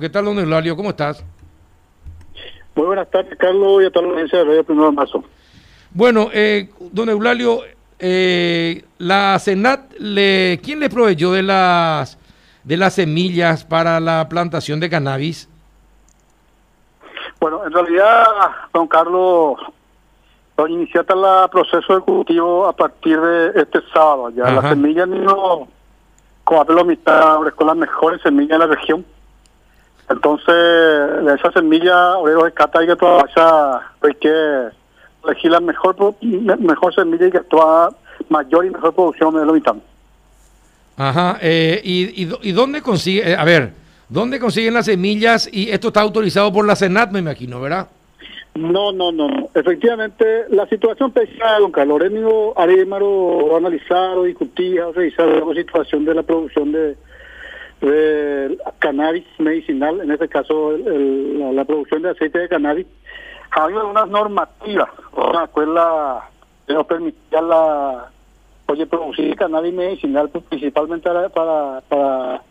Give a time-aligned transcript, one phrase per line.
[0.00, 0.76] ¿Qué tal, don Eulalio?
[0.76, 1.24] ¿Cómo estás?
[2.76, 5.24] Muy buenas tardes, Carlos, y a toda la audiencia de Radio Primero de Marzo.
[5.90, 7.62] Bueno, eh, don Eulalio,
[7.98, 12.16] eh, la Senat, le, ¿quién le proveyó de las,
[12.62, 15.48] de las semillas para la plantación de cannabis?
[17.40, 18.24] Bueno, en realidad,
[18.72, 19.58] don Carlos,
[20.56, 24.30] don iniciata el proceso de cultivo a partir de este sábado.
[24.30, 24.52] Ya Ajá.
[24.52, 25.66] las semillas no,
[26.44, 29.04] como la mitad, con las mejores semillas de la región.
[30.10, 34.68] Entonces, de esa semilla, Oreros de Cata, hay que todavía hay que
[35.24, 37.90] elegir la mejor, mejor semilla y que toda
[38.28, 39.76] mayor y mejor producción de lo mitad.
[40.96, 41.38] Ajá.
[41.40, 43.30] eh, y, y, ¿Y dónde consigue?
[43.30, 43.72] eh, a ver,
[44.08, 45.48] ¿dónde consiguen las semillas?
[45.52, 47.88] Y esto está autorizado por la Senat, me imagino, ¿verdad?
[48.54, 49.28] No, no, no.
[49.54, 56.14] Efectivamente, la situación pesada, don Carlos Lorenzo Arémaro ha analizado, discutido, revisado la situación de
[56.14, 56.96] la producción de,
[57.80, 62.86] de cannabis medicinal, en este caso el- la, la producción de aceite de cannabis.
[63.50, 66.28] Ha habido algunas normativas, una escuela
[66.66, 68.10] que nos permitía la,
[68.66, 72.42] oye, producir cannabis medicinal principalmente para, para,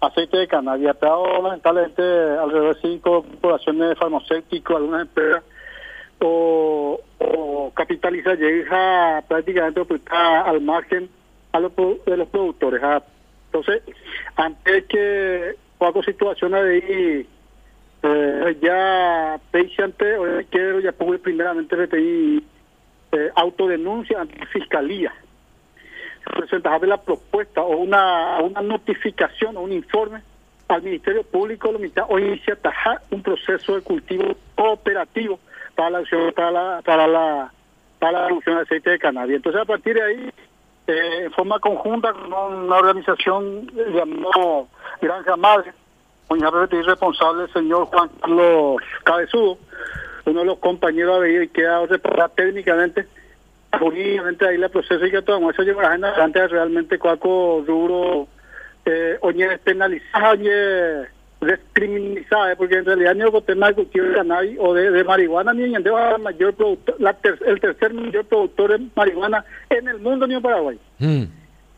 [0.00, 0.88] aceite de cannabis.
[0.88, 5.42] Ha estado lamentablemente alrededor de cinco corporaciones farmacéuticas, algunas empresas,
[6.22, 11.08] o, o capitaliza llega prácticamente pues, a- al margen
[11.52, 12.80] a los, de los productores.
[12.82, 13.02] ah.
[13.52, 13.82] Entonces,
[14.36, 17.26] antes que cualquier situación ahí
[18.02, 22.44] eh, ya patiente o quiero ya pongo primeramente RTI
[23.12, 25.12] eh, autodenuncia ante fiscalía
[26.24, 30.22] presentar la propuesta o una, una notificación o un informe
[30.68, 35.40] al Ministerio Público Mitad o inicia tajar un proceso de cultivo cooperativo
[35.74, 36.02] para la
[36.34, 37.52] para la, para la,
[37.98, 39.36] para la producción de aceite de cannabis.
[39.36, 40.30] Entonces a partir de ahí,
[40.90, 44.64] eh, en forma conjunta con una organización llamada
[45.00, 45.72] Granja Madre,
[46.28, 49.58] con el responsable el señor Juan Carlos Cabezudo,
[50.26, 51.80] uno de los compañeros de ahí que ha
[52.34, 53.06] técnicamente
[53.78, 58.26] jurídicamente ahí la proceso y que todo eso llevará en adelante realmente cualco rubro
[58.84, 61.06] eh, oye despenalizada oye
[61.40, 65.52] descriminalizada porque en realidad ni el tema de cultivo de cannabis o de, de marihuana
[65.52, 65.82] ni en el
[66.18, 70.42] mayor productor la ter- el tercer mayor productor de marihuana en el mundo ni en
[70.42, 71.22] Paraguay Mm.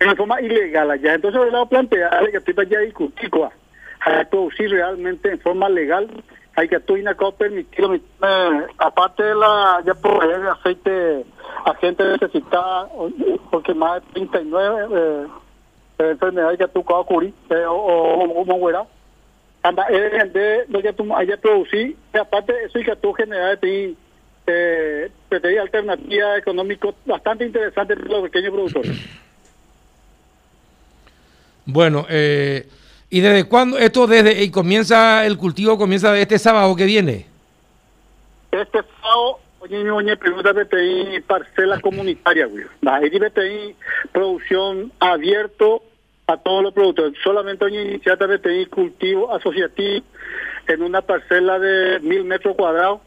[0.00, 1.14] en forma ilegal allá.
[1.14, 6.06] Entonces, el lado plantear que estoy ya discutir, que producir realmente en forma legal,
[6.54, 11.24] hay que tú inacó permitirlo, eh, aparte de la, ya proveer de aceite
[11.64, 12.88] a gente necesitada,
[13.50, 15.26] porque más de 39 eh,
[15.98, 18.86] eh, enfermedades que tú cubrir, eh, o, o, o.
[19.62, 23.96] Anda, de lo que tú y aparte eso, y que tú generar de
[24.46, 28.96] eh, de ti alternativa económica bastante interesante para los pequeños productores.
[31.64, 32.68] Bueno, eh,
[33.10, 33.76] ¿y desde cuándo?
[33.76, 37.26] Esto desde, y comienza, el cultivo comienza este sábado que viene.
[38.52, 42.64] Este sábado, oye, pregunta BTI parcela comunitaria, güey.
[42.82, 43.74] La BTI
[44.12, 45.82] producción abierto
[46.28, 47.14] a todos los productores.
[47.22, 50.04] Solamente oye, iniciata BTI cultivo asociativo
[50.66, 53.00] en una parcela de mil metros cuadrados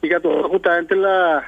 [0.00, 1.44] y que todo justamente la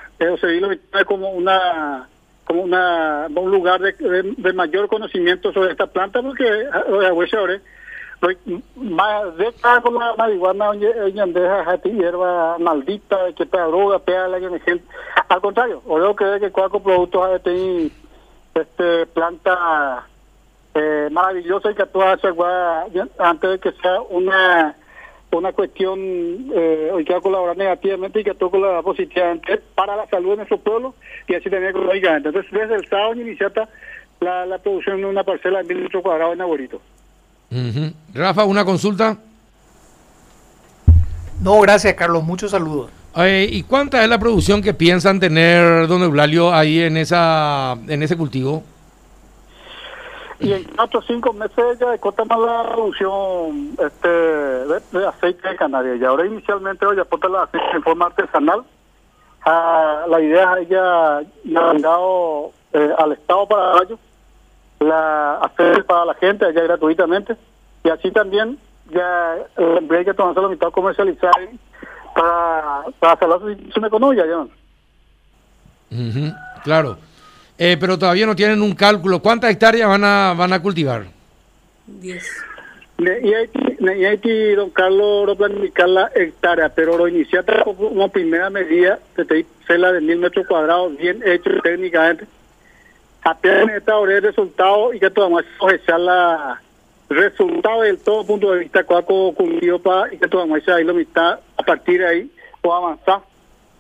[0.49, 0.69] vino
[1.07, 2.09] como una
[2.45, 7.29] como una un lugar de, de- de mayor conocimiento sobre esta planta porque eh, güey,
[7.35, 7.59] ahora
[8.77, 13.99] más de cada con la marihuana oye oye, deja jati hierba maldita que te droga
[13.99, 14.85] pega la gente
[15.29, 17.91] al contrario o que que cuatro productos de
[18.55, 20.07] este planta
[20.75, 22.87] eh, maravillosa y que tú haces gua-
[23.19, 24.75] antes de que sea una
[25.31, 25.99] una cuestión
[26.55, 30.31] eh, hoy que va a colaborar negativamente y que tú colaborar positivamente para la salud
[30.31, 30.95] de nuestro pueblo
[31.27, 32.29] y así también económicamente.
[32.29, 33.69] Entonces, desde el sábado iniciata
[34.21, 36.81] la, la producción de una parcela de mil metros cuadrados en Abuelito.
[37.51, 37.93] Ujú.
[38.15, 39.17] Rafa, una consulta.
[41.41, 42.23] No, gracias, Carlos.
[42.23, 42.91] Muchos saludos.
[43.17, 48.03] Eh, ¿Y cuánta es la producción que piensan tener, don Eulalio, ahí en esa en
[48.05, 48.63] ese cultivo?
[50.41, 55.57] Y en cuatro o cinco meses ya corta más la producción este, de, aceite de
[55.57, 56.01] cannabis.
[56.01, 58.65] Y ahora inicialmente hoy aporta la aceite en forma artesanal.
[59.47, 62.53] Ah, la idea es ya han dado
[62.99, 63.99] al Estado paraguayo
[64.81, 67.37] la hacer para la gente allá gratuitamente.
[67.85, 68.59] Y así también
[68.91, 71.33] ya eh, hay que tomarse la mitad comercializar
[72.15, 74.25] para, para hacer la subsistència económica.
[74.27, 74.39] ¿ya?
[75.91, 76.97] Ujú, Claro.
[77.59, 79.21] Eh, pero todavía no tienen un cálculo.
[79.21, 81.05] ¿Cuántas hectáreas van a, van a cultivar?
[81.87, 82.27] 10.
[82.99, 87.63] Ne- Y Haití, ne- y Haití, don Carlos, lo planificar la hectárea, pero lo iniciata
[87.65, 92.25] como como primera medida, que te dice la de mil metros cuadrados, bien hecho técnicamente.
[93.23, 96.61] Apenas esta hora el resultado y que tomamos echar la,
[97.09, 101.39] resultado del todo punto de vista cuaco cumplido para y que mamá ahí lo mitad
[101.57, 102.31] a partir de ahí
[102.63, 103.21] o avanzar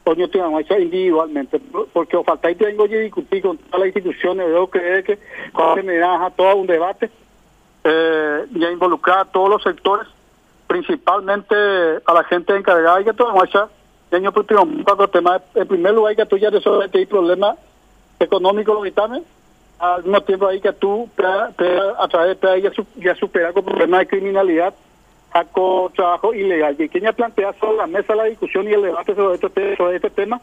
[0.04, 1.60] tu mamá individualmente.
[1.92, 5.18] Porque o falta y tengo que discutir con todas las instituciones veo que que
[5.52, 7.10] cuando me da todo un debate
[7.84, 10.06] eh, y a involucrar a todos los sectores
[10.66, 13.00] principalmente a la gente encargada.
[13.00, 13.44] Y que mamá
[14.16, 14.32] año
[14.84, 17.56] cuatro temas en primer lugar que tú ya resolviste el problema
[18.20, 18.80] económico lo
[19.78, 21.08] al mismo tiempo hay que tú
[21.98, 24.74] a través de ya superar con problemas de criminalidad
[25.42, 26.76] con trabajo ilegal.
[26.78, 29.96] Y quien ya plantea sobre la mesa la discusión y el debate sobre este, sobre
[29.96, 30.40] este tema,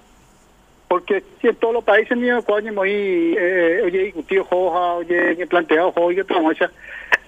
[0.89, 2.91] porque si en todos los países ni en muy
[3.38, 6.25] eh, oye discutido hoja, oye planteado hoy que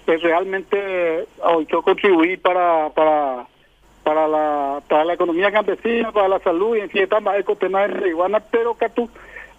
[0.05, 3.47] pues realmente hoy quiero contribuir para para
[4.03, 8.09] para la para la economía campesina, para la salud y en fin, más temas de
[8.09, 9.09] iguana pero que tú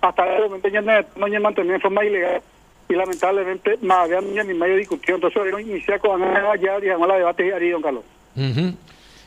[0.03, 2.43] hasta el momento ya no mantener en forma ilegal
[2.89, 5.21] y lamentablemente más había ni medio discusión.
[5.23, 6.21] Entonces, iniciar con
[6.61, 8.05] ya, digamos, la debate ahí, don Carlos.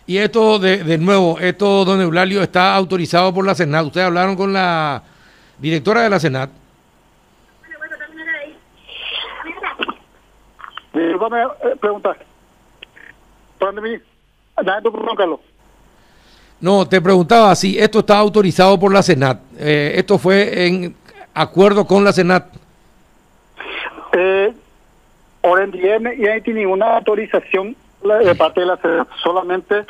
[0.06, 3.86] Y esto, de, de nuevo, esto, don Eulalio, está autorizado por la Senat.
[3.86, 5.04] Ustedes hablaron con la
[5.58, 6.50] directora de la Senat.
[10.94, 12.18] Disculpame eh, preguntar.
[13.60, 14.02] ¿Dónde me?
[14.64, 15.40] Don Carlos.
[16.60, 19.40] No, te preguntaba si esto está autorizado por la Senat.
[19.60, 20.96] Eh, esto fue en
[21.34, 22.57] acuerdo con la Senat.
[24.20, 24.52] Eh,
[25.44, 29.86] ahora en día y hay ninguna autorización de parte de la solamente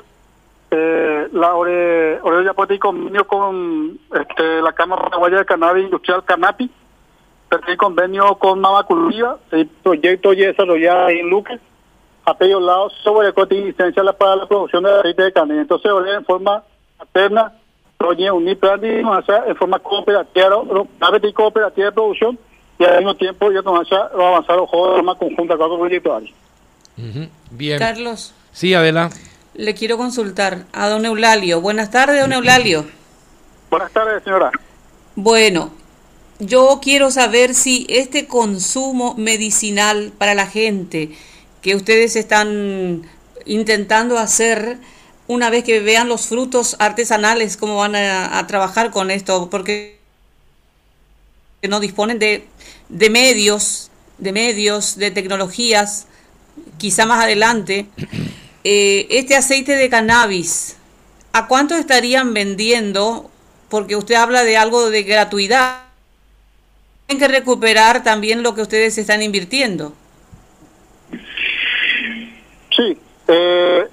[0.70, 6.26] eh, la ore, ore ya puede convenio con este, la Cámara Paraguaya de Cannabis Industrial
[6.26, 6.70] Canapi,
[7.70, 11.58] el convenio con Mamacultiva, el proyecto ya desarrollado en Luque,
[12.26, 15.62] a aquellos lados sobre licencia para la producción de aceite de cannabis.
[15.62, 16.64] Entonces, ahora en forma
[17.00, 17.54] alterna,
[18.34, 20.50] unir plan de en forma cooperativa,
[21.34, 22.38] cooperativa de producción,
[22.80, 26.32] y al mismo tiempo ya va a avanzar los juegos de forma conjunta con
[27.52, 27.80] Bien.
[27.80, 28.34] Carlos.
[28.52, 29.10] Sí, Adela.
[29.54, 31.62] Le quiero consultar a don Eulalio.
[31.62, 32.86] Buenas tardes, don Eulalio.
[33.70, 34.52] Buenas tardes, señora.
[35.16, 35.72] Bueno,
[36.40, 41.12] yo quiero saber si este consumo medicinal para la gente
[41.62, 43.04] que ustedes están
[43.46, 44.78] intentando hacer
[45.28, 49.98] una vez que vean los frutos artesanales, cómo van a, a trabajar con esto, porque
[51.64, 52.48] no disponen de
[52.90, 56.08] de medios, de medios, de tecnologías,
[56.78, 57.88] quizá más adelante,
[58.64, 60.78] eh, este aceite de cannabis,
[61.34, 63.30] ¿a cuánto estarían vendiendo?
[63.70, 65.84] Porque usted habla de algo de gratuidad.
[67.06, 69.94] Tienen que recuperar también lo que ustedes están invirtiendo.
[72.76, 73.88] Sí, eh,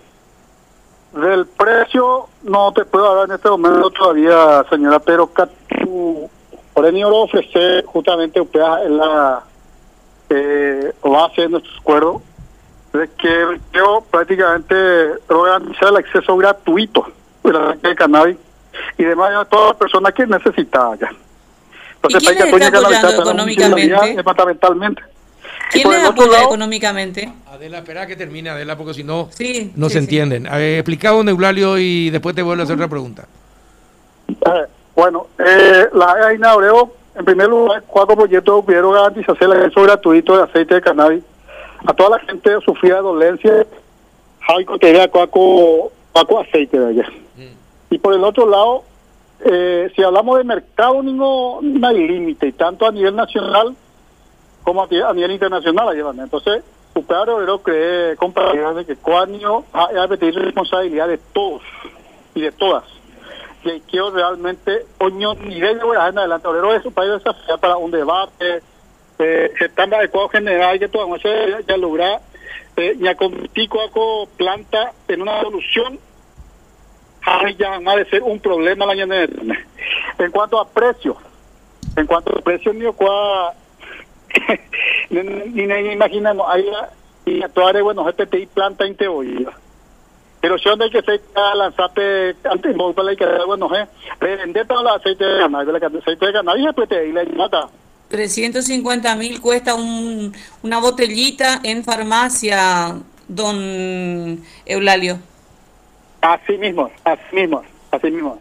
[1.12, 5.30] del precio no te puedo hablar en este momento todavía, señora, pero
[6.92, 9.42] lo ofrecer justamente en la
[10.30, 12.22] eh, base de nuestro acuerdo
[12.92, 14.74] de que yo prácticamente
[15.28, 17.06] organizar el acceso gratuito
[17.42, 18.36] de la de cannabis
[18.96, 21.10] y demás a todas las personas que necesitan ya.
[21.96, 24.16] Entonces, ¿Y quién está apoyando económicamente?
[24.16, 25.02] Departamentalmente.
[25.70, 27.32] ¿Quién le apoya económicamente?
[27.46, 29.28] Adela, espera que termine, Adela, porque si no,
[29.74, 30.46] no se entienden.
[30.46, 33.26] Explicado, Neulalio, y después te vuelvo a hacer otra pregunta.
[34.94, 40.36] Bueno, eh, la AINA Oreo, en primer lugar, cuatro proyectos pudieron garantizar el acceso gratuito
[40.36, 41.24] de aceite de cannabis
[41.84, 43.66] a toda la gente que sufría de dolencia,
[44.80, 47.08] que era cuaco, cuaco aceite de allá.
[47.36, 47.94] Mm.
[47.94, 48.84] Y por el otro lado,
[49.44, 53.74] eh, si hablamos de mercado, no, hay límite, tanto a nivel nacional
[54.62, 55.88] como a, nivel internacional.
[55.88, 56.62] Allá, Entonces,
[56.94, 61.62] Upea Oreo cree, compañeros, de que cuánio hay que responsabilidad de todos
[62.34, 62.93] y de todas
[63.64, 64.84] que quiero realmente
[65.48, 66.46] nivel de en adelante.
[66.46, 68.62] Ahora eso para desafiar para un debate
[69.18, 72.20] eh, están adecuado general que todo ya, ya lograr
[72.76, 75.98] eh, ya convertir con planta en una solución
[77.56, 78.94] ya va a ser un problema la
[80.18, 81.16] en cuanto a precio
[81.96, 83.54] en cuanto a precio mío cuál
[85.10, 86.68] ni, ni, imaginamos ahí
[87.24, 88.96] y actuar bueno GPTI planta en
[90.44, 91.22] pero si donde que se
[91.54, 93.86] lanzarte antes para la que bueno eh
[94.20, 97.68] revender todo el aceite de cannabis el aceite de cannabis después te la mata
[98.10, 102.96] 350 mil cuesta un, una botellita en farmacia
[103.26, 105.16] don Eulalio.
[106.20, 108.38] Así mismo así mismo así mismo.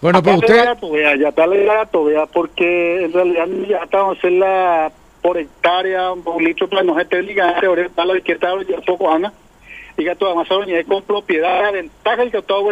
[0.00, 0.64] Bueno, pues usted...
[1.18, 6.66] ya está la todavía porque en realidad ya estamos en la por hectárea, un litro,
[6.70, 9.30] pues no se te liga, ahorita la izquierda ya poco, Ana
[9.96, 12.70] y que toda Amazonia con propiedad, la ventaja que todo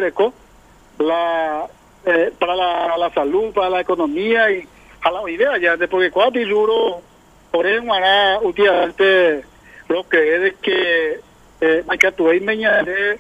[0.99, 1.67] la
[2.07, 4.67] eh, para la, salud, para la economía y
[5.03, 7.03] a la idea ya, de porque cuatro y juro,
[7.51, 9.45] por eso hará últimamente
[9.89, 11.21] lo que es de que
[11.61, 13.19] eh, hay que tuve meñare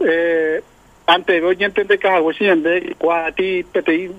[0.00, 0.62] eh,
[1.06, 4.10] ante voy a entender que hago si de cuati peti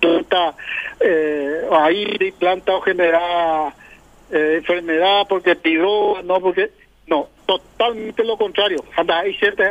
[0.00, 0.54] planta
[1.00, 3.72] eh, ahí de planta o generar
[4.30, 6.70] eh, enfermedad porque tiró no porque
[7.48, 8.84] totalmente lo contrario.
[8.96, 9.64] Anda hay cierta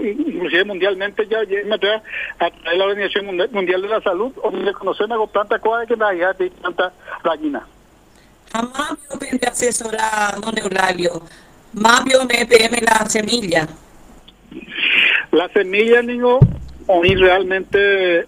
[0.00, 2.02] inclusive mundialmente ya me trae
[2.40, 6.10] a traer la organización mundial de la salud donde conocen algo planta cuál que la
[6.34, 7.64] de planta gallina
[8.52, 11.22] jamás me asesora don Eulario
[11.76, 13.68] más me PM la semilla.
[15.30, 16.38] La semilla, niño,
[16.86, 18.24] hoy realmente,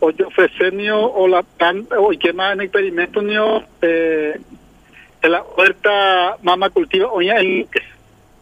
[0.00, 4.40] hoy ofrecer, niño, o la tan, hoy que más en experimento, niño, eh,
[5.22, 7.68] en la huerta Mama Cultiva, hoy en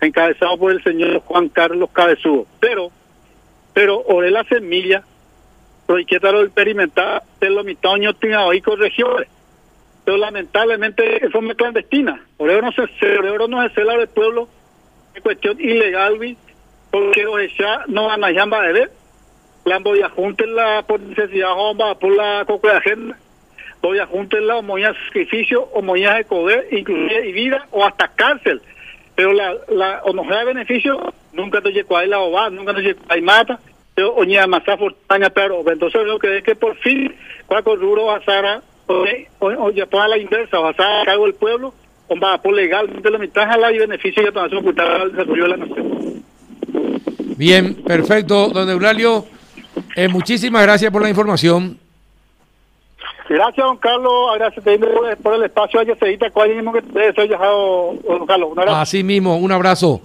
[0.07, 2.47] encabezado por el señor Juan Carlos Cabezudo.
[2.61, 2.91] Pero,
[3.73, 5.03] pero, oré la semilla,
[5.87, 9.29] pero hay que dar el experimentar, de los mitad años tiene hoy con regiones.
[10.05, 12.25] Pero lamentablemente es clandestina.
[12.39, 12.83] Oreo no se,
[13.19, 14.49] oreo no se del pueblo,
[15.15, 16.19] es cuestión ilegal,
[16.91, 17.27] porque
[17.59, 18.91] ya no van a llamar a ver
[19.65, 21.49] la voy a juntarla por necesidad
[22.01, 23.19] por la coca de agenda
[23.83, 28.09] voy a juntarla o moñas sacrificio o moñas de poder inclusive y vida o hasta
[28.09, 28.63] cárcel
[29.19, 32.83] pero la la o no da beneficio nunca te llegó ahí la oba nunca te
[32.83, 33.59] llegó ahí mata
[33.93, 37.13] pero oña más fortaña pero entonces lo que es que por fin
[37.49, 41.75] cuando duro a Sara o ya toda la inversa va a cargo del pueblo
[42.07, 45.43] o va por legalmente la mitad a la y beneficio y a ocultar el desarrollo
[45.43, 46.23] de la nación
[47.37, 49.25] Bien, perfecto, don Eulario.
[49.95, 51.79] Eh, muchísimas gracias por la información.
[53.29, 54.13] Gracias, don Carlos.
[54.37, 54.65] Gracias
[55.23, 55.81] por el espacio.
[55.81, 58.51] Ayer se cuál mismo que te deseo, don Carlos.
[58.69, 60.01] Así mismo, un abrazo.